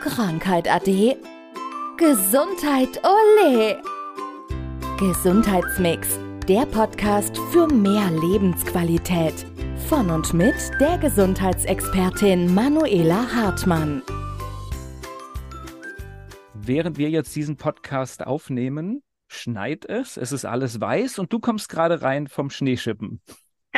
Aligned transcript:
Krankheit 0.00 0.70
ade. 0.72 1.16
Gesundheit 1.96 3.00
ole. 3.02 3.82
Gesundheitsmix, 4.98 6.18
der 6.48 6.66
Podcast 6.66 7.36
für 7.50 7.66
mehr 7.66 8.08
Lebensqualität. 8.10 9.34
Von 9.88 10.10
und 10.10 10.32
mit 10.34 10.54
der 10.80 10.98
Gesundheitsexpertin 10.98 12.54
Manuela 12.54 13.26
Hartmann. 13.34 14.02
Während 16.54 16.96
wir 16.98 17.10
jetzt 17.10 17.34
diesen 17.34 17.56
Podcast 17.56 18.24
aufnehmen, 18.24 19.02
schneit 19.26 19.84
es, 19.84 20.16
es 20.16 20.30
ist 20.30 20.44
alles 20.44 20.80
weiß 20.80 21.18
und 21.18 21.32
du 21.32 21.40
kommst 21.40 21.68
gerade 21.68 22.02
rein 22.02 22.28
vom 22.28 22.50
Schneeschippen 22.50 23.20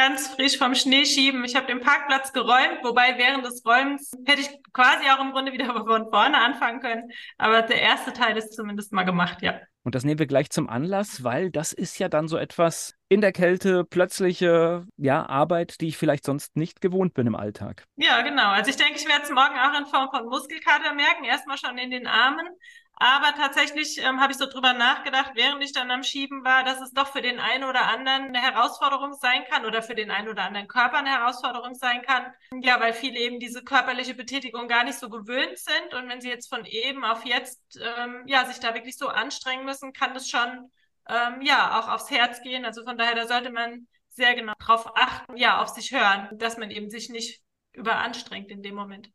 ganz 0.01 0.29
frisch 0.29 0.57
vom 0.57 0.75
Schnee 0.75 1.05
schieben. 1.05 1.45
Ich 1.45 1.55
habe 1.55 1.67
den 1.67 1.81
Parkplatz 1.81 2.33
geräumt, 2.33 2.79
wobei 2.83 3.19
während 3.19 3.45
des 3.45 3.63
Räumens 3.67 4.13
hätte 4.25 4.41
ich 4.41 4.49
quasi 4.73 5.05
auch 5.11 5.21
im 5.21 5.33
Grunde 5.33 5.53
wieder 5.53 5.67
von 5.87 6.11
vorne 6.11 6.39
anfangen 6.39 6.81
können. 6.81 7.11
Aber 7.37 7.61
der 7.61 7.83
erste 7.83 8.13
Teil 8.15 8.37
ist 8.39 8.55
zumindest 8.55 8.93
mal 8.93 9.05
gemacht, 9.05 9.43
ja. 9.43 9.61
Und 9.83 9.95
das 9.95 10.05
nehmen 10.05 10.19
wir 10.19 10.27
gleich 10.27 10.51
zum 10.51 10.69
Anlass, 10.69 11.25
weil 11.25 11.51
das 11.51 11.73
ist 11.73 11.99
ja 11.99 12.09
dann 12.09 12.29
so 12.29 12.37
etwas 12.37 12.95
in 13.09 13.21
der 13.21 13.33
Kälte, 13.33 13.85
plötzliche 13.85 14.87
ja, 14.97 15.27
Arbeit, 15.27 15.81
die 15.81 15.89
ich 15.89 15.97
vielleicht 15.97 16.25
sonst 16.25 16.57
nicht 16.57 16.81
gewohnt 16.81 17.15
bin 17.15 17.27
im 17.27 17.35
Alltag. 17.35 17.85
Ja, 17.97 18.21
genau. 18.23 18.49
Also 18.51 18.71
ich 18.71 18.77
denke, 18.77 18.95
ich 18.97 19.09
werde 19.09 19.23
es 19.25 19.31
morgen 19.31 19.59
auch 19.59 19.79
in 19.79 19.87
Form 19.87 20.11
von 20.11 20.27
Muskelkater 20.27 20.95
merken. 20.95 21.25
Erstmal 21.25 21.57
schon 21.59 21.79
in 21.79 21.91
den 21.91 22.07
Armen. 22.07 22.47
Aber 23.03 23.35
tatsächlich 23.35 23.97
ähm, 24.05 24.21
habe 24.21 24.33
ich 24.33 24.39
so 24.39 24.45
drüber 24.45 24.75
nachgedacht, 24.75 25.31
während 25.35 25.65
ich 25.65 25.73
dann 25.73 25.91
am 25.91 26.03
Schieben 26.03 26.45
war, 26.45 26.65
dass 26.65 26.83
es 26.83 26.93
doch 26.93 27.07
für 27.09 27.23
den 27.23 27.41
einen 27.41 27.65
oder 27.65 27.89
anderen 27.89 28.25
eine 28.25 28.43
Herausforderung 28.43 29.15
sein 29.15 29.43
kann 29.49 29.65
oder 29.65 29.83
für 29.83 29.95
den 29.95 30.11
einen 30.11 30.29
oder 30.29 30.43
anderen 30.43 30.69
Körper 30.69 30.99
eine 30.99 31.09
Herausforderung 31.09 31.75
sein 31.75 32.03
kann. 32.03 32.27
Ja, 32.61 32.79
weil 32.79 32.93
viele 32.93 33.19
eben 33.19 33.41
diese 33.41 33.65
körperliche 33.65 34.13
Betätigung 34.13 34.69
gar 34.69 34.85
nicht 34.85 34.99
so 34.99 35.09
gewöhnt 35.09 35.57
sind. 35.57 35.95
Und 35.95 36.11
wenn 36.11 36.21
sie 36.21 36.29
jetzt 36.29 36.51
von 36.51 36.67
eben 36.67 37.03
auf 37.03 37.25
jetzt 37.25 37.81
ähm, 37.81 38.23
ja, 38.27 38.45
sich 38.45 38.61
da 38.61 38.75
wirklich 38.75 38.99
so 38.99 39.09
anstrengen 39.09 39.65
müssen, 39.65 39.95
kann 39.95 40.13
das 40.13 40.29
schon 40.29 40.71
ähm, 41.09 41.41
ja 41.41 41.81
auch 41.81 41.89
aufs 41.89 42.11
Herz 42.11 42.43
gehen. 42.43 42.67
Also 42.67 42.85
von 42.85 42.99
daher, 42.99 43.15
da 43.15 43.27
sollte 43.27 43.51
man 43.51 43.89
sehr 44.11 44.35
genau 44.35 44.53
drauf 44.59 44.95
achten, 44.95 45.39
ja, 45.39 45.63
auf 45.63 45.69
sich 45.69 45.91
hören, 45.93 46.29
dass 46.33 46.59
man 46.59 46.71
eben 46.71 46.91
sich 46.91 47.09
nicht 47.09 47.41
überanstrengt 47.73 48.51
in 48.51 48.63
dem 48.63 48.75
Moment. 48.75 49.09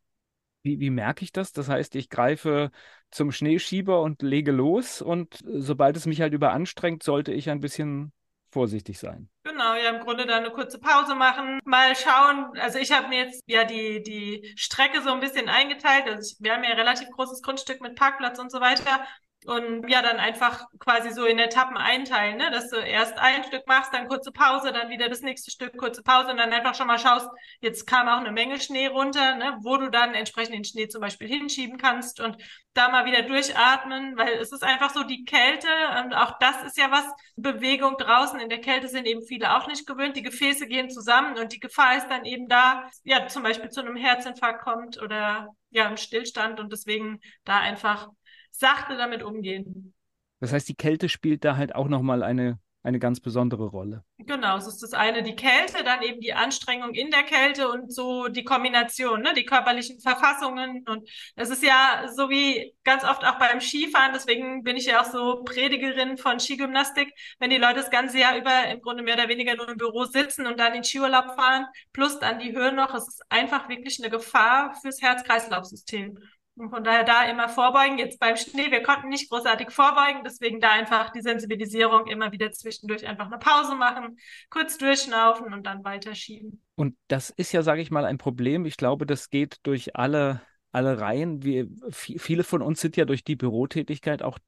Wie, 0.66 0.80
wie 0.80 0.90
merke 0.90 1.24
ich 1.24 1.32
das? 1.32 1.54
Das 1.54 1.70
heißt, 1.70 1.96
ich 1.96 2.10
greife 2.10 2.72
zum 3.12 3.32
Schneeschieber 3.32 4.02
und 4.02 4.24
lege 4.24 4.52
los 4.52 5.00
und 5.00 5.38
sobald 5.46 5.96
es 5.96 6.08
mich 6.08 6.22
halt 6.22 6.34
überanstrengt, 6.34 7.04
sollte 7.04 7.32
ich 7.32 7.52
ein 7.52 7.60
bisschen 7.60 8.12
vorsichtig 8.50 8.98
sein. 8.98 9.30
Genau, 9.44 9.76
ja, 9.76 9.92
im 9.92 10.00
Grunde 10.00 10.26
dann 10.26 10.44
eine 10.44 10.52
kurze 10.52 10.80
Pause 10.80 11.14
machen, 11.14 11.60
mal 11.66 11.96
schauen. 11.96 12.58
Also 12.60 12.80
ich 12.80 12.92
habe 12.92 13.10
mir 13.10 13.26
jetzt 13.26 13.44
ja 13.46 13.64
die, 13.64 14.02
die 14.02 14.54
Strecke 14.56 15.04
so 15.04 15.12
ein 15.12 15.20
bisschen 15.20 15.50
eingeteilt. 15.50 16.08
Also 16.08 16.32
ich, 16.32 16.44
wir 16.44 16.54
haben 16.54 16.64
ja 16.64 16.72
relativ 16.72 17.10
großes 17.12 17.44
Grundstück 17.44 17.80
mit 17.82 17.96
Parkplatz 17.96 18.40
und 18.40 18.52
so 18.52 18.60
weiter 18.60 19.06
und 19.46 19.88
ja, 19.90 20.02
dann 20.02 20.18
einfach 20.18 20.66
quasi 20.80 21.12
so 21.12 21.26
in 21.26 21.40
Etappen 21.40 21.78
einteilen, 21.78 22.38
ne? 22.38 22.50
dass 22.52 22.70
du 22.70 22.78
erst 22.78 23.18
ein 23.18 23.44
Stück 23.44 23.68
machst, 23.68 23.94
dann 23.94 24.08
kurze 24.08 24.32
Pause, 24.32 24.72
dann 24.72 24.90
wieder 24.90 25.08
das 25.08 25.22
nächste 25.22 25.52
Stück, 25.52 25.78
kurze 25.78 26.02
Pause 26.02 26.32
und 26.32 26.38
dann 26.38 26.52
einfach 26.52 26.76
schon 26.76 26.88
mal 26.88 27.00
schaust, 27.00 27.28
jetzt 27.62 27.86
kam 27.86 28.08
auch 28.08 28.20
eine 28.20 28.32
Menge 28.32 28.60
Schnee 28.60 28.88
runter, 28.88 29.36
ne? 29.36 29.58
wo 29.62 29.78
du 29.78 29.90
dann 29.90 30.14
entsprechend 30.14 30.56
den 30.56 30.64
Schnee 30.64 30.88
zum 30.88 31.02
Beispiel 31.02 31.28
hinschieben 31.28 31.78
kannst 31.78 32.20
und 32.20 32.38
da 32.74 32.90
mal 32.90 33.06
wieder 33.06 33.22
durchatmen, 33.22 34.18
weil 34.18 34.34
es 34.34 34.52
ist 34.52 34.64
einfach 34.64 34.90
so 34.90 35.04
die 35.04 35.24
Kälte 35.24 35.68
und 36.04 36.14
auch 36.14 36.38
das 36.40 36.64
ist 36.64 36.78
ja 36.78 36.92
was, 36.92 37.06
Bewegung 37.38 37.98
draußen 37.98 38.40
in 38.40 38.50
der 38.50 38.62
Kälte 38.62 38.88
sind 38.88 39.06
eben 39.06 39.22
viele 39.22 39.56
auch 39.56 39.68
nicht 39.68 39.86
gewöhnt, 39.86 40.16
die 40.16 40.24
Gefäße 40.24 40.68
gehen 40.68 40.90
zusammen 40.90 41.38
und 41.38 41.52
die 41.52 41.60
Gefahr 41.60 41.98
ist 41.98 42.08
dann 42.08 42.26
eben 42.26 42.48
da, 42.48 42.90
ja, 43.04 43.28
zum 43.28 43.44
Beispiel 43.44 43.70
zu 43.70 43.82
einem 43.82 43.96
Herzinfarkt 43.96 44.64
kommt 44.64 45.02
oder 45.02 45.50
ja, 45.70 45.88
im 45.88 45.98
Stillstand 45.98 46.60
und 46.60 46.72
deswegen 46.72 47.20
da 47.44 47.60
einfach 47.60 48.10
sachte 48.58 48.98
damit 48.98 49.24
umgehen. 49.24 49.94
Das 50.40 50.52
heißt, 50.52 50.68
die 50.68 50.76
Kälte 50.76 51.10
spielt 51.10 51.46
da 51.46 51.58
halt 51.58 51.76
auch 51.76 51.88
nochmal 51.88 52.22
eine, 52.22 52.60
eine 52.84 53.00
ganz 53.00 53.20
besondere 53.20 53.66
Rolle. 53.66 54.04
Genau, 54.20 54.58
es 54.58 54.68
ist 54.68 54.84
das 54.84 54.94
eine 54.94 55.24
die 55.24 55.36
Kälte, 55.36 55.84
dann 55.84 56.04
eben 56.04 56.20
die 56.22 56.34
Anstrengung 56.34 56.94
in 56.94 57.10
der 57.10 57.24
Kälte 57.24 57.68
und 57.70 57.92
so 57.92 58.28
die 58.28 58.44
Kombination, 58.44 59.22
ne, 59.22 59.34
die 59.36 59.46
körperlichen 59.46 60.00
Verfassungen. 60.00 60.86
Und 60.88 61.10
es 61.36 61.50
ist 61.50 61.64
ja 61.64 62.08
so 62.16 62.30
wie 62.30 62.76
ganz 62.84 63.04
oft 63.04 63.26
auch 63.26 63.40
beim 63.40 63.60
Skifahren, 63.60 64.14
deswegen 64.14 64.62
bin 64.64 64.78
ich 64.78 64.86
ja 64.86 65.02
auch 65.02 65.06
so 65.06 65.44
Predigerin 65.44 66.18
von 66.18 66.40
Skigymnastik, 66.40 67.12
wenn 67.40 67.50
die 67.50 67.58
Leute 67.58 67.76
das 67.76 67.90
ganze 67.90 68.20
Jahr 68.20 68.38
über 68.38 68.68
im 68.68 68.82
Grunde 68.82 69.02
mehr 69.04 69.16
oder 69.16 69.30
weniger 69.30 69.56
nur 69.56 69.70
im 69.70 69.78
Büro 69.78 70.04
sitzen 70.06 70.46
und 70.46 70.60
dann 70.60 70.76
in 70.76 70.84
Skiurlaub 70.84 71.36
fahren, 71.36 71.66
plus 71.92 72.20
dann 72.20 72.38
die 72.38 72.56
Höhe 72.56 72.72
noch. 72.72 72.94
Es 72.94 73.08
ist 73.08 73.24
einfach 73.30 73.68
wirklich 73.68 74.00
eine 74.00 74.12
Gefahr 74.12 74.76
fürs 74.82 75.02
Herz-Kreislauf-System. 75.02 76.20
Und 76.58 76.70
von 76.70 76.84
daher 76.84 77.04
da 77.04 77.24
immer 77.30 77.50
vorbeugen. 77.50 77.98
Jetzt 77.98 78.20
beim 78.20 78.38
Schnee, 78.38 78.72
wir 78.72 78.82
konnten 78.82 79.10
nicht 79.10 79.30
großartig 79.30 79.72
vorbeugen, 79.72 80.24
deswegen 80.24 80.62
da 80.62 80.72
einfach 80.72 81.12
die 81.12 81.22
Sensibilisierung 81.22 82.08
immer 82.08 82.32
wieder 82.32 82.52
zwischendurch 82.52 83.06
einfach 83.06 83.26
eine 83.26 83.38
Pause 83.40 83.76
machen, 83.76 84.18
kurz 84.50 84.78
durchschnaufen 84.78 85.54
und 85.54 85.66
dann 85.66 85.84
weiterschieben. 85.84 86.64
Und 86.76 86.96
das 87.10 87.30
ist 87.30 87.52
ja, 87.52 87.62
sage 87.62 87.82
ich 87.82 87.92
mal, 87.92 88.06
ein 88.06 88.18
Problem. 88.18 88.66
Ich 88.66 88.78
glaube, 88.78 89.06
das 89.06 89.30
geht 89.30 89.58
durch 89.64 89.98
alle, 89.98 90.42
alle 90.72 91.02
Reihen. 91.02 91.44
Wir, 91.44 91.68
viele 91.92 92.44
von 92.44 92.62
uns 92.62 92.80
sind 92.80 92.96
ja 92.96 93.04
durch 93.04 93.26
die 93.26 93.36
Bürotätigkeit 93.36 94.24
auch 94.24 94.40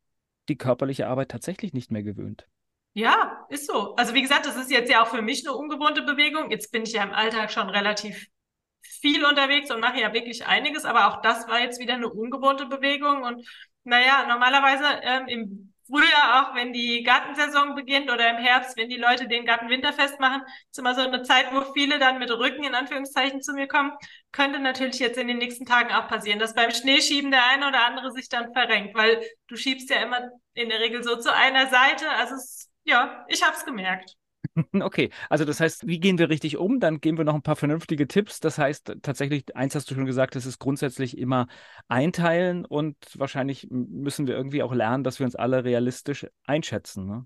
die 0.48 0.58
körperliche 0.58 1.08
Arbeit 1.08 1.30
tatsächlich 1.30 1.74
nicht 1.74 1.92
mehr 1.92 2.04
gewöhnt. 2.04 2.48
Ja, 2.94 3.46
ist 3.50 3.68
so. 3.68 3.96
Also 3.96 4.14
wie 4.14 4.22
gesagt, 4.22 4.46
das 4.46 4.56
ist 4.56 4.72
jetzt 4.72 4.90
ja 4.90 5.04
auch 5.04 5.08
für 5.08 5.22
mich 5.22 5.46
eine 5.46 5.56
ungewohnte 5.56 6.02
Bewegung. 6.02 6.50
Jetzt 6.52 6.72
bin 6.72 6.84
ich 6.84 6.94
ja 6.94 7.04
im 7.04 7.12
Alltag 7.12 7.52
schon 7.52 7.70
relativ 7.70 8.28
viel 9.02 9.26
unterwegs 9.26 9.72
und 9.72 9.80
mache 9.80 10.00
ja 10.00 10.14
wirklich 10.14 10.46
einiges, 10.46 10.86
aber 10.86 11.08
auch 11.08 11.22
das 11.22 11.48
war 11.48 11.60
jetzt 11.60 11.80
wieder 11.80 11.96
eine 11.96 12.10
ungewohnte 12.10 12.66
Bewegung. 12.66 13.24
Und 13.24 13.48
naja, 13.84 14.26
normalerweise 14.28 14.86
ähm, 15.04 15.28
im 15.28 15.74
Frühjahr, 15.88 16.50
auch 16.50 16.56
wenn 16.56 16.74
die 16.74 17.02
Gartensaison 17.04 17.74
beginnt 17.74 18.12
oder 18.12 18.30
im 18.30 18.38
Herbst, 18.38 18.76
wenn 18.76 18.90
die 18.90 18.98
Leute 18.98 19.28
den 19.28 19.46
Garten 19.46 19.70
winterfest 19.70 20.20
machen, 20.20 20.42
ist 20.70 20.78
immer 20.78 20.94
so 20.94 21.02
eine 21.02 21.22
Zeit, 21.24 21.54
wo 21.54 21.62
viele 21.74 21.98
dann 21.98 22.20
mit 22.20 22.30
Rücken 22.30 22.64
in 22.66 22.76
Anführungszeichen 22.76 23.42
zu 23.42 23.54
mir 23.54 23.68
kommen. 23.68 23.94
Könnte 24.34 24.60
natürlich 24.60 25.00
jetzt 25.00 25.18
in 25.18 25.30
den 25.30 25.38
nächsten 25.38 25.66
Tagen 25.66 25.94
auch 25.94 26.10
passieren, 26.10 26.40
dass 26.40 26.54
beim 26.54 26.72
Schneeschieben 26.72 27.32
der 27.32 27.48
eine 27.50 27.68
oder 27.70 27.86
andere 27.86 28.12
sich 28.12 28.28
dann 28.28 28.52
verrenkt, 28.52 28.96
weil 28.96 29.24
du 29.48 29.56
schiebst 29.56 29.90
ja 29.90 30.02
immer 30.02 30.30
in 30.54 30.70
der 30.70 30.80
Regel 30.82 31.04
so 31.04 31.16
zu 31.16 31.34
einer 31.34 31.68
Seite. 31.68 32.10
Also 32.10 32.36
es, 32.36 32.70
ja, 32.84 33.26
ich 33.30 33.44
habe 33.44 33.56
es 33.56 33.64
gemerkt. 33.64 34.16
Okay, 34.82 35.10
also 35.30 35.46
das 35.46 35.60
heißt, 35.60 35.88
wie 35.88 36.00
gehen 36.00 36.18
wir 36.18 36.30
richtig 36.30 36.58
um? 36.58 36.80
Dann 36.80 37.00
geben 37.02 37.18
wir 37.18 37.26
noch 37.26 37.36
ein 37.36 37.42
paar 37.42 37.56
vernünftige 37.56 38.08
Tipps. 38.08 38.40
Das 38.40 38.58
heißt, 38.58 38.98
tatsächlich, 39.02 39.56
eins 39.56 39.76
hast 39.76 39.90
du 39.90 39.96
schon 39.96 40.06
gesagt, 40.06 40.36
es 40.36 40.46
ist 40.46 40.60
grundsätzlich 40.60 41.18
immer 41.18 41.48
einteilen 41.88 42.66
und 42.66 42.98
wahrscheinlich 43.16 43.68
müssen 43.70 44.28
wir 44.28 44.36
irgendwie 44.36 44.64
auch 44.64 44.74
lernen, 44.74 45.04
dass 45.04 45.20
wir 45.20 45.26
uns 45.26 45.36
alle 45.36 45.64
realistisch 45.64 46.28
einschätzen. 46.46 47.06
Ne? 47.06 47.26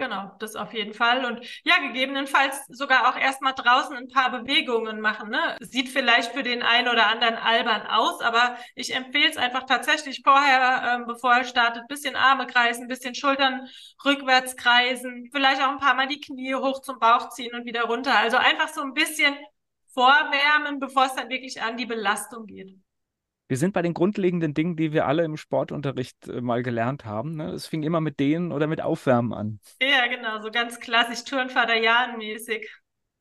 Genau, 0.00 0.30
das 0.38 0.54
auf 0.54 0.72
jeden 0.74 0.94
Fall. 0.94 1.24
Und 1.24 1.44
ja, 1.64 1.76
gegebenenfalls 1.78 2.64
sogar 2.68 3.08
auch 3.08 3.18
erstmal 3.20 3.52
draußen 3.52 3.96
ein 3.96 4.06
paar 4.06 4.30
Bewegungen 4.30 5.00
machen. 5.00 5.28
Ne? 5.28 5.56
Sieht 5.60 5.88
vielleicht 5.88 6.32
für 6.32 6.44
den 6.44 6.62
einen 6.62 6.86
oder 6.88 7.08
anderen 7.08 7.34
albern 7.34 7.84
aus, 7.88 8.20
aber 8.20 8.56
ich 8.76 8.94
empfehle 8.94 9.28
es 9.28 9.36
einfach 9.36 9.64
tatsächlich 9.64 10.20
vorher, 10.22 10.94
ähm, 10.94 11.06
bevor 11.06 11.34
er 11.34 11.44
startet, 11.44 11.88
bisschen 11.88 12.14
Arme 12.14 12.46
kreisen, 12.46 12.86
bisschen 12.86 13.16
Schultern 13.16 13.68
rückwärts 14.04 14.54
kreisen, 14.56 15.30
vielleicht 15.32 15.60
auch 15.60 15.70
ein 15.70 15.78
paar 15.78 15.94
Mal 15.94 16.06
die 16.06 16.20
Knie 16.20 16.54
hoch 16.54 16.80
zum 16.80 17.00
Bauch 17.00 17.30
ziehen 17.30 17.54
und 17.56 17.64
wieder 17.64 17.82
runter. 17.82 18.16
Also 18.16 18.36
einfach 18.36 18.68
so 18.68 18.82
ein 18.82 18.94
bisschen 18.94 19.36
vorwärmen, 19.94 20.78
bevor 20.78 21.06
es 21.06 21.14
dann 21.16 21.28
wirklich 21.28 21.60
an 21.60 21.76
die 21.76 21.86
Belastung 21.86 22.46
geht 22.46 22.78
wir 23.48 23.56
sind 23.56 23.72
bei 23.72 23.82
den 23.82 23.94
grundlegenden 23.94 24.54
Dingen, 24.54 24.76
die 24.76 24.92
wir 24.92 25.06
alle 25.06 25.24
im 25.24 25.36
Sportunterricht 25.36 26.28
äh, 26.28 26.40
mal 26.40 26.62
gelernt 26.62 27.04
haben. 27.04 27.36
Ne? 27.36 27.50
Es 27.52 27.66
fing 27.66 27.82
immer 27.82 28.00
mit 28.00 28.20
denen 28.20 28.52
oder 28.52 28.66
mit 28.66 28.82
Aufwärmen 28.82 29.32
an. 29.32 29.60
Ja, 29.80 30.06
genau, 30.06 30.40
so 30.40 30.50
ganz 30.50 30.78
klassisch 30.78 31.24
Turnvater 31.24 31.76
Jan-mäßig. 31.76 32.68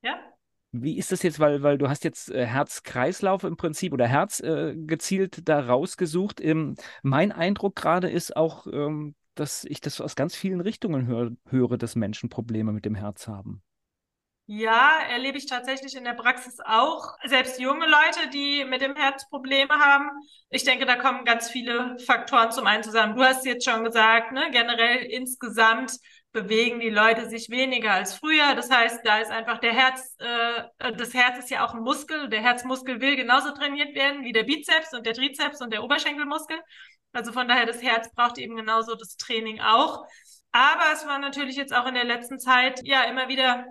Ja. 0.01 0.19
Wie 0.73 0.97
ist 0.97 1.11
das 1.11 1.23
jetzt, 1.23 1.39
weil, 1.39 1.63
weil 1.63 1.77
du 1.77 1.89
hast 1.89 2.03
jetzt 2.03 2.29
äh, 2.29 2.45
Herz-Kreislauf 2.45 3.45
im 3.45 3.55
Prinzip 3.55 3.93
oder 3.93 4.05
Herz 4.05 4.41
äh, 4.41 4.75
gezielt 4.75 5.47
da 5.47 5.61
rausgesucht. 5.61 6.41
Ähm, 6.41 6.75
mein 7.01 7.31
Eindruck 7.31 7.75
gerade 7.75 8.09
ist 8.09 8.35
auch, 8.35 8.67
ähm, 8.67 9.15
dass 9.33 9.63
ich 9.63 9.79
das 9.79 10.01
aus 10.01 10.15
ganz 10.15 10.35
vielen 10.35 10.59
Richtungen 10.59 11.07
hör, 11.07 11.31
höre, 11.47 11.77
dass 11.77 11.95
Menschen 11.95 12.29
Probleme 12.29 12.73
mit 12.73 12.83
dem 12.83 12.95
Herz 12.95 13.27
haben. 13.27 13.61
Ja, 14.49 15.01
erlebe 15.09 15.37
ich 15.37 15.45
tatsächlich 15.45 15.95
in 15.95 16.05
der 16.05 16.13
Praxis 16.13 16.61
auch. 16.63 17.17
Selbst 17.25 17.59
junge 17.59 17.85
Leute, 17.85 18.29
die 18.31 18.63
mit 18.63 18.79
dem 18.79 18.95
Herz 18.95 19.27
Probleme 19.27 19.73
haben. 19.73 20.09
Ich 20.49 20.63
denke, 20.63 20.85
da 20.85 20.95
kommen 20.95 21.25
ganz 21.25 21.51
viele 21.51 21.97
Faktoren 21.99 22.51
zum 22.53 22.65
einen 22.65 22.81
zusammen. 22.81 23.17
Du 23.17 23.23
hast 23.23 23.45
jetzt 23.45 23.65
schon 23.69 23.83
gesagt, 23.83 24.31
ne, 24.31 24.49
generell 24.51 25.03
insgesamt 25.03 25.97
bewegen 26.31 26.79
die 26.79 26.89
Leute 26.89 27.27
sich 27.27 27.49
weniger 27.49 27.91
als 27.91 28.15
früher. 28.15 28.55
Das 28.55 28.71
heißt, 28.71 29.01
da 29.03 29.17
ist 29.19 29.31
einfach 29.31 29.57
der 29.57 29.73
Herz, 29.73 30.15
äh, 30.19 30.93
das 30.93 31.13
Herz 31.13 31.39
ist 31.39 31.49
ja 31.49 31.65
auch 31.65 31.73
ein 31.73 31.81
Muskel. 31.81 32.29
Der 32.29 32.41
Herzmuskel 32.41 33.01
will 33.01 33.17
genauso 33.17 33.51
trainiert 33.51 33.95
werden 33.95 34.23
wie 34.23 34.31
der 34.31 34.43
Bizeps 34.43 34.93
und 34.93 35.05
der 35.05 35.13
Trizeps 35.13 35.61
und 35.61 35.73
der 35.73 35.83
Oberschenkelmuskel. 35.83 36.57
Also 37.11 37.33
von 37.33 37.49
daher, 37.49 37.65
das 37.65 37.81
Herz 37.81 38.13
braucht 38.15 38.37
eben 38.37 38.55
genauso 38.55 38.95
das 38.95 39.17
Training 39.17 39.59
auch. 39.59 40.05
Aber 40.53 40.85
es 40.93 41.05
war 41.05 41.19
natürlich 41.19 41.57
jetzt 41.57 41.75
auch 41.75 41.85
in 41.85 41.95
der 41.95 42.05
letzten 42.05 42.39
Zeit 42.39 42.79
ja 42.85 43.03
immer 43.03 43.27
wieder 43.27 43.65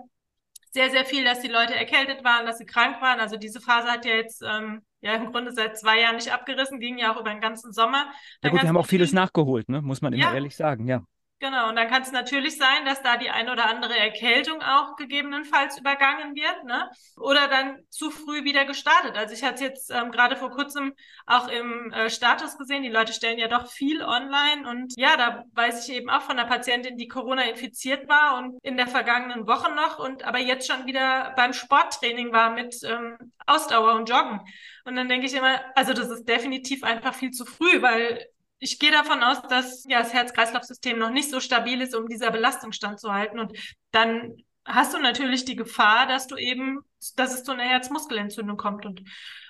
sehr, 0.71 0.89
sehr 0.91 1.05
viel, 1.05 1.23
dass 1.23 1.41
die 1.41 1.47
Leute 1.47 1.75
erkältet 1.75 2.23
waren, 2.23 2.45
dass 2.45 2.57
sie 2.57 2.65
krank 2.65 3.01
waren. 3.01 3.19
Also 3.19 3.37
diese 3.37 3.61
Phase 3.61 3.87
hat 3.87 4.05
ja 4.05 4.15
jetzt 4.15 4.43
ähm, 4.47 4.81
ja 5.01 5.13
im 5.13 5.31
Grunde 5.31 5.51
seit 5.51 5.77
zwei 5.77 5.99
Jahren 6.01 6.15
nicht 6.15 6.31
abgerissen, 6.31 6.79
ging 6.79 6.97
ja 6.97 7.13
auch 7.13 7.19
über 7.19 7.29
den 7.29 7.41
ganzen 7.41 7.71
Sommer. 7.71 8.05
ja 8.43 8.49
gut, 8.49 8.61
wir 8.61 8.69
haben 8.69 8.77
auch 8.77 8.85
vieles 8.85 9.13
nachgeholt, 9.13 9.69
ne? 9.69 9.81
muss 9.81 10.01
man 10.01 10.13
immer 10.13 10.23
ja. 10.23 10.33
ehrlich 10.33 10.55
sagen, 10.55 10.87
ja. 10.87 11.03
Genau, 11.39 11.69
und 11.69 11.75
dann 11.75 11.87
kann 11.87 12.01
es 12.01 12.11
natürlich 12.11 12.57
sein, 12.57 12.83
dass 12.85 13.03
da 13.03 13.15
die 13.15 13.29
ein 13.29 13.47
oder 13.47 13.67
andere 13.67 13.95
Erkältung 13.95 14.59
auch 14.63 14.95
gegebenenfalls 14.95 15.77
übergangen 15.77 16.33
wird, 16.33 16.63
ne? 16.63 16.89
Oder 17.15 17.47
dann 17.47 17.77
zu 17.91 18.09
früh 18.09 18.43
wieder 18.43 18.65
gestartet. 18.65 19.15
Also 19.15 19.35
ich 19.35 19.43
hatte 19.43 19.53
es 19.55 19.61
jetzt 19.61 19.91
ähm, 19.91 20.09
gerade 20.11 20.35
vor 20.35 20.49
kurzem 20.49 20.93
auch 21.27 21.47
im 21.47 21.91
äh, 21.91 22.09
Status 22.09 22.57
gesehen, 22.57 22.81
die 22.81 22.89
Leute 22.89 23.13
stellen 23.13 23.37
ja 23.37 23.47
doch 23.47 23.69
viel 23.69 24.01
online 24.01 24.67
und 24.67 24.93
ja, 24.97 25.15
da 25.15 25.43
weiß 25.53 25.87
ich 25.87 25.95
eben 25.95 26.09
auch 26.09 26.23
von 26.23 26.39
einer 26.39 26.49
Patientin, 26.49 26.97
die 26.97 27.07
Corona 27.07 27.43
infiziert 27.43 28.09
war 28.09 28.39
und 28.39 28.57
in 28.63 28.75
der 28.75 28.87
vergangenen 28.87 29.45
Woche 29.45 29.71
noch 29.75 29.99
und 29.99 30.23
aber 30.23 30.39
jetzt 30.39 30.67
schon 30.67 30.87
wieder 30.87 31.33
beim 31.35 31.53
Sporttraining 31.53 32.33
war 32.33 32.49
mit 32.49 32.75
ähm, 32.83 33.15
Ausdauer 33.45 33.93
und 33.93 34.09
Joggen. 34.09 34.41
Und 34.85 34.95
dann 34.95 35.07
denke 35.07 35.27
ich 35.27 35.35
immer, 35.35 35.61
also 35.75 35.93
das 35.93 36.09
ist 36.09 36.27
definitiv 36.27 36.83
einfach 36.83 37.13
viel 37.13 37.29
zu 37.29 37.45
früh, 37.45 37.81
weil 37.83 38.25
ich 38.59 38.79
gehe 38.79 38.91
davon 38.91 39.23
aus, 39.23 39.41
dass 39.43 39.85
ja, 39.87 39.99
das 39.99 40.13
Herz-Kreislauf-System 40.13 40.97
noch 40.97 41.11
nicht 41.11 41.29
so 41.29 41.39
stabil 41.39 41.81
ist, 41.81 41.95
um 41.95 42.07
dieser 42.07 42.31
Belastung 42.31 42.71
standzuhalten. 42.71 43.39
Und 43.39 43.57
dann 43.91 44.35
hast 44.65 44.93
du 44.93 44.99
natürlich 44.99 45.45
die 45.45 45.55
Gefahr, 45.55 46.07
dass 46.07 46.27
du 46.27 46.35
eben, 46.35 46.79
dass 47.15 47.33
es 47.33 47.43
zu 47.43 47.51
einer 47.51 47.63
Herzmuskelentzündung 47.63 48.57
kommt. 48.57 48.85
Und 48.85 49.01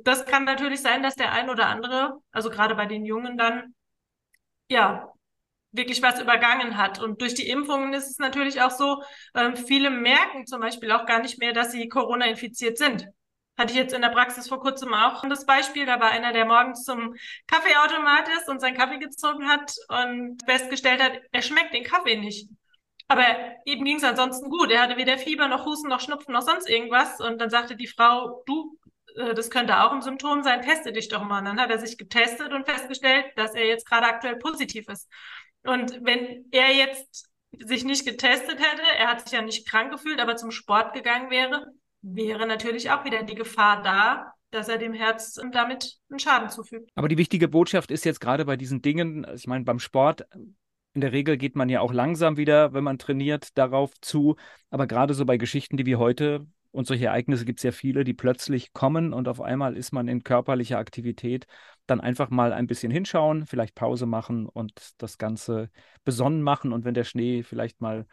das 0.04 0.26
kann 0.26 0.44
natürlich 0.44 0.82
sein, 0.82 1.04
dass 1.04 1.16
der 1.16 1.32
ein 1.32 1.50
oder 1.50 1.68
andere, 1.68 2.20
also 2.32 2.50
gerade 2.50 2.76
bei 2.76 2.86
den 2.86 3.06
Jungen 3.06 3.38
dann, 3.38 3.74
ja, 4.70 5.12
wirklich 5.72 6.02
was 6.02 6.22
übergangen 6.22 6.78
hat. 6.78 7.00
Und 7.00 7.22
durch 7.22 7.34
die 7.34 7.50
Impfungen 7.50 7.94
ist 7.94 8.10
es 8.10 8.18
natürlich 8.18 8.62
auch 8.62 8.72
so, 8.72 9.04
äh, 9.34 9.56
viele 9.56 9.90
merken 9.90 10.46
zum 10.46 10.62
Beispiel 10.62 10.92
auch 10.92 11.06
gar 11.06 11.22
nicht 11.22 11.40
mehr, 11.40 11.54
dass 11.54 11.72
sie 11.72 11.88
Corona 11.88 12.26
infiziert 12.26 12.78
sind. 12.78 13.08
Hatte 13.58 13.74
ich 13.74 13.80
jetzt 13.80 13.94
in 13.94 14.02
der 14.02 14.10
Praxis 14.10 14.48
vor 14.48 14.60
kurzem 14.60 14.94
auch 14.94 15.28
das 15.28 15.46
Beispiel. 15.46 15.86
Da 15.86 16.00
war 16.00 16.12
einer, 16.12 16.32
der 16.32 16.46
morgens 16.46 16.84
zum 16.84 17.16
Kaffeeautomat 17.48 18.30
ist 18.38 18.48
und 18.50 18.60
seinen 18.60 18.78
Kaffee 18.78 19.00
gezogen 19.00 19.48
hat 19.50 19.74
und 19.90 20.44
festgestellt 20.46 21.02
hat, 21.02 21.14
er 21.32 21.42
schmeckt 21.42 21.74
den 21.74 21.84
Kaffee 21.84 22.18
nicht. 22.18 22.50
Aber 23.08 23.26
eben 23.66 23.86
ging 23.86 23.98
es 23.98 24.04
ansonsten 24.04 24.50
gut. 24.50 24.70
Er 24.70 24.82
hatte 24.82 24.98
weder 24.98 25.18
Fieber 25.18 25.48
noch 25.48 25.66
Husten 25.66 25.90
noch 25.90 26.02
Schnupfen 26.02 26.34
noch 26.34 26.42
sonst 26.42 26.70
irgendwas. 26.70 27.20
Und 27.20 27.40
dann 27.40 27.50
sagte 27.50 27.76
die 27.76 27.88
Frau, 27.88 28.44
du, 28.46 28.78
äh, 29.16 29.34
das 29.34 29.50
könnte 29.50 29.82
auch 29.82 29.92
ein 29.92 30.02
Symptom 30.02 30.44
sein, 30.44 30.62
teste 30.62 30.92
dich 30.92 31.08
doch 31.08 31.24
mal. 31.24 31.40
Und 31.40 31.46
dann 31.46 31.60
hat 31.60 31.72
er 31.72 31.80
sich 31.80 31.98
getestet 31.98 32.52
und 32.52 32.68
festgestellt, 32.68 33.26
dass 33.36 33.56
er 33.56 33.66
jetzt 33.66 33.88
gerade 33.88 34.08
aktuell 34.08 34.38
positiv 34.38 34.88
ist. 34.90 35.10
Und 35.64 36.04
wenn 36.04 36.46
er 36.52 36.74
jetzt 36.74 37.30
sich 37.60 37.84
nicht 37.86 38.06
getestet 38.06 38.60
hätte, 38.60 38.84
er 38.98 39.08
hat 39.08 39.22
sich 39.22 39.32
ja 39.32 39.42
nicht 39.42 39.68
krank 39.68 39.92
gefühlt, 39.92 40.20
aber 40.20 40.36
zum 40.36 40.52
Sport 40.52 40.94
gegangen 40.94 41.30
wäre, 41.30 41.66
wäre 42.14 42.48
natürlich 42.48 42.92
auch 42.92 43.06
wieder 43.06 43.24
die 43.24 43.36
Gefahr 43.36 43.82
da, 43.82 44.34
dass 44.52 44.70
er 44.70 44.78
dem 44.78 44.94
Herz 44.94 45.40
damit 45.52 45.98
einen 46.10 46.20
Schaden 46.20 46.50
zufügt. 46.50 46.90
Aber 46.96 47.08
die 47.08 47.18
wichtige 47.18 47.48
Botschaft 47.48 47.92
ist 47.92 48.06
jetzt 48.06 48.22
gerade 48.22 48.46
bei 48.46 48.56
diesen 48.56 48.82
Dingen, 48.82 49.26
ich 49.36 49.48
meine, 49.48 49.66
beim 49.66 49.80
Sport, 49.80 50.26
in 50.94 51.02
der 51.02 51.12
Regel 51.12 51.38
geht 51.38 51.56
man 51.56 51.70
ja 51.70 51.82
auch 51.82 51.94
langsam 51.94 52.38
wieder, 52.38 52.74
wenn 52.74 52.84
man 52.84 52.98
trainiert, 52.98 53.58
darauf 53.58 53.92
zu. 54.02 54.36
Aber 54.70 54.88
gerade 54.88 55.14
so 55.14 55.26
bei 55.26 55.38
Geschichten, 55.38 55.78
die 55.78 55.86
wir 55.86 56.00
heute, 56.00 56.48
und 56.72 56.86
solche 56.86 57.08
Ereignisse 57.08 57.46
gibt 57.46 57.60
es 57.60 57.64
ja 57.64 57.72
viele, 57.72 58.04
die 58.04 58.14
plötzlich 58.14 58.72
kommen 58.74 59.14
und 59.14 59.28
auf 59.28 59.42
einmal 59.42 59.76
ist 59.76 59.94
man 59.94 60.08
in 60.08 60.24
körperlicher 60.24 60.78
Aktivität, 60.78 61.48
dann 61.88 62.00
einfach 62.02 62.30
mal 62.30 62.54
ein 62.54 62.68
bisschen 62.68 62.92
hinschauen, 62.92 63.48
vielleicht 63.48 63.74
Pause 63.74 64.06
machen 64.06 64.48
und 64.48 64.92
das 64.98 65.18
Ganze 65.18 65.72
besonnen 66.04 66.42
machen. 66.42 66.74
Und 66.74 66.86
wenn 66.86 66.94
der 66.94 67.04
Schnee 67.04 67.42
vielleicht 67.44 67.82
mal 67.82 68.06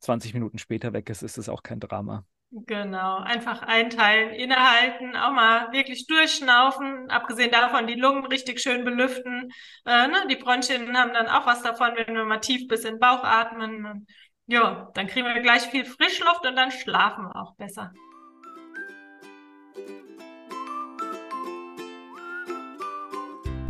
20 0.00 0.34
Minuten 0.34 0.58
später 0.58 0.92
weg 0.92 1.08
ist, 1.08 1.22
ist 1.22 1.38
es 1.38 1.48
auch 1.48 1.62
kein 1.62 1.80
Drama. 1.80 2.26
Genau, 2.56 3.16
einfach 3.18 3.62
einteilen, 3.62 4.30
innehalten, 4.30 5.16
auch 5.16 5.32
mal 5.32 5.72
wirklich 5.72 6.06
durchschnaufen, 6.06 7.10
abgesehen 7.10 7.50
davon 7.50 7.88
die 7.88 7.94
Lungen 7.94 8.24
richtig 8.26 8.60
schön 8.60 8.84
belüften. 8.84 9.50
Äh, 9.84 10.06
ne? 10.06 10.24
Die 10.30 10.36
Bronchien 10.36 10.96
haben 10.96 11.12
dann 11.12 11.26
auch 11.26 11.46
was 11.46 11.62
davon, 11.62 11.94
wenn 11.96 12.14
wir 12.14 12.24
mal 12.24 12.38
tief 12.38 12.68
bis 12.68 12.84
in 12.84 12.94
den 12.94 13.00
Bauch 13.00 13.24
atmen. 13.24 14.06
Ja, 14.46 14.88
dann 14.94 15.08
kriegen 15.08 15.26
wir 15.26 15.40
gleich 15.40 15.62
viel 15.62 15.84
Frischluft 15.84 16.46
und 16.46 16.54
dann 16.54 16.70
schlafen 16.70 17.24
wir 17.24 17.34
auch 17.34 17.56
besser. 17.56 17.90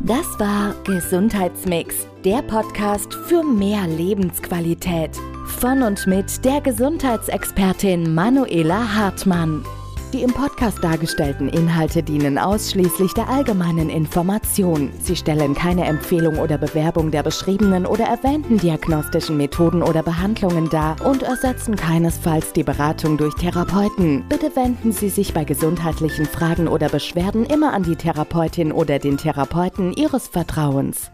Das 0.01 0.39
war 0.39 0.75
Gesundheitsmix, 0.85 2.07
der 2.23 2.43
Podcast 2.43 3.15
für 3.15 3.43
mehr 3.43 3.87
Lebensqualität. 3.87 5.19
Von 5.47 5.83
und 5.83 6.07
mit 6.07 6.45
der 6.45 6.61
Gesundheitsexpertin 6.61 8.15
Manuela 8.15 8.95
Hartmann. 8.95 9.65
Die 10.13 10.23
im 10.23 10.33
Podcast 10.33 10.83
dargestellten 10.83 11.49
Inhalte 11.49 12.03
dienen 12.03 12.39
ausschließlich 12.39 13.15
der 13.15 13.29
allgemeinen 13.29 13.91
Information. 13.91 14.91
Sie 15.01 15.17
stellen 15.17 15.55
keine 15.55 15.85
Empfehlung 15.85 16.39
oder 16.39 16.57
Bewerbung 16.57 17.11
der 17.11 17.23
beschriebenen 17.23 17.85
oder 17.85 18.05
erwähnten 18.05 18.59
diagnostischen 18.59 19.37
Methoden 19.37 19.83
oder 19.83 20.03
Behandlungen 20.03 20.71
dar 20.71 20.97
und 21.05 21.23
ersetzen 21.23 21.77
keinesfalls 21.77 22.53
die 22.53 22.63
Beratung 22.63 23.17
durch 23.17 23.35
Therapeuten. 23.35 24.25
Bitte 24.29 24.55
wenden 24.55 24.93
Sie 24.93 25.09
sich 25.09 25.35
bei 25.35 25.45
gesundheitlichen 25.45 26.27
Fragen 26.27 26.69
oder 26.69 26.89
Beschwerden 26.89 27.45
immer 27.45 27.73
an 27.73 27.83
die 27.83 27.97
Therapeutin 27.97 28.73
oder 28.73 28.99
den 28.99 29.19
Therapeuten 29.19 29.93
Ihres 29.93 30.29
Vertrauens. 30.29 31.11